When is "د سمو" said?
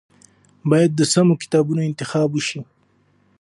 0.95-1.33